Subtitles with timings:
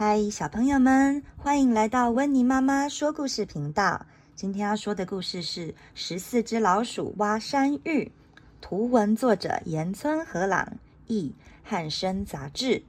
[0.00, 4.06] 嗨，小朋友们，欢迎来到温妮妈妈说故事频道。
[4.36, 8.12] 今天要说的故事是《十四只老鼠挖山芋》，
[8.60, 10.74] 图文作者岩村和朗，
[11.08, 11.34] 译
[11.64, 12.74] 汉生杂志。《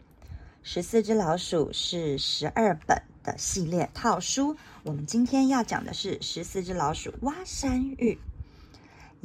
[0.62, 4.56] 十四只老鼠》是十二本的系列套书。
[4.84, 8.20] 我们今天要讲的是《十四只老鼠挖山芋》。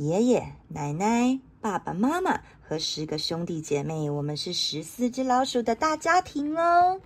[0.03, 6.99] 爷爷、奶奶、爸爸妈妈和十个兄弟姐妹，我们是十四只老鼠的大家庭哦。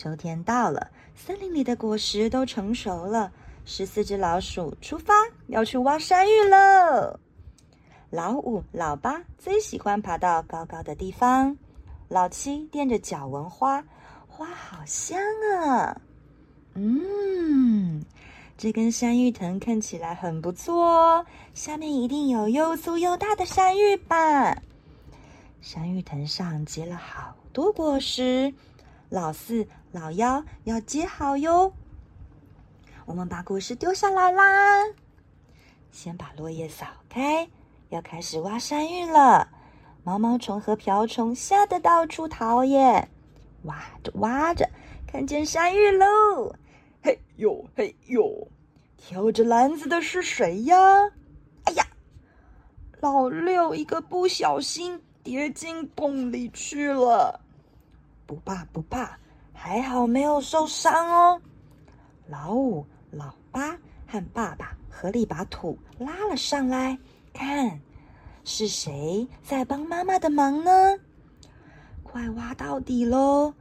[0.00, 3.30] 秋天到了，森林里的果实都成熟了。
[3.66, 5.12] 十四只老鼠出发，
[5.48, 7.20] 要去挖山芋喽！
[8.08, 11.54] 老五、老八最喜欢爬到高高的地方。
[12.08, 13.84] 老七踮着脚闻花，
[14.26, 15.20] 花好香
[15.58, 16.00] 啊！
[16.72, 18.02] 嗯，
[18.56, 24.56] 这根山芋藤看起来很不错哦，下面一定有又粗又大的山芋吧？
[25.60, 28.54] 山芋藤上结了好多果实。
[29.10, 31.72] 老四、老幺要接好哟。
[33.06, 34.44] 我们把果实丢下来啦，
[35.90, 37.48] 先把落叶扫开，
[37.88, 39.48] 要开始挖山芋了。
[40.04, 43.08] 毛毛虫和瓢虫吓得到处逃耶，
[43.64, 44.70] 挖着挖着，
[45.08, 46.54] 看见山芋喽！
[47.02, 48.46] 嘿呦嘿呦，
[48.96, 50.76] 挑着篮子的是谁呀？
[51.64, 51.84] 哎呀，
[53.00, 57.40] 老六一个不小心跌进洞里去了。
[58.30, 59.18] 不怕不怕，
[59.52, 61.42] 还好没有受伤哦。
[62.28, 63.76] 老五、老八
[64.06, 66.96] 和爸爸合力把土拉了上来，
[67.32, 67.80] 看
[68.44, 70.70] 是谁在帮妈妈的忙呢？
[72.04, 73.52] 快挖到底喽！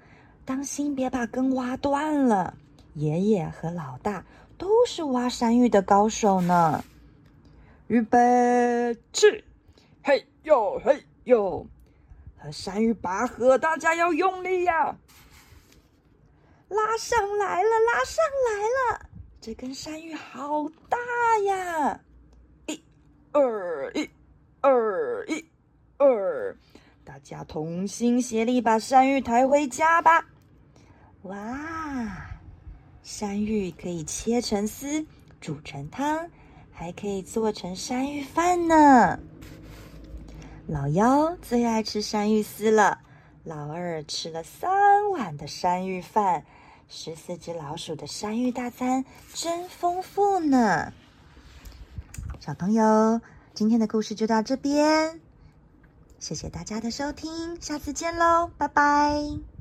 [0.45, 2.53] 当心别把根挖断了。
[2.93, 4.23] 爷爷和老大
[4.55, 6.83] 都是挖山芋的高手呢。
[7.87, 9.43] 预备起，
[10.03, 11.65] 嘿呦嘿呦！
[12.41, 14.95] 和山芋拔河，大家要用力呀！
[16.69, 19.09] 拉上来了，拉上来了！
[19.41, 20.97] 这根山芋好大
[21.45, 21.99] 呀！
[22.67, 22.81] 一、
[23.31, 24.09] 二、一、
[24.61, 25.45] 二、一、
[25.97, 26.55] 二，
[27.03, 30.25] 大家同心协力把山芋抬回家吧！
[31.23, 31.37] 哇，
[33.03, 35.05] 山芋可以切成丝，
[35.41, 36.29] 煮成汤，
[36.71, 39.19] 还可以做成山芋饭呢。
[40.71, 42.99] 老幺最爱吃山芋丝了，
[43.43, 46.45] 老二吃了三碗的山芋饭，
[46.87, 49.03] 十四只老鼠的山芋大餐
[49.33, 50.93] 真丰富呢。
[52.39, 53.19] 小朋友，
[53.55, 55.19] 今天的故事就到这边，
[56.19, 59.58] 谢谢大家的收听，下次见喽，拜拜。